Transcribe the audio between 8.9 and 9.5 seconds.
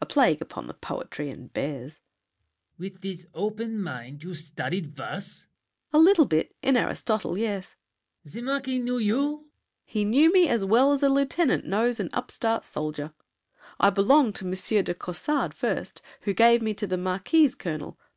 you? SAVERNY.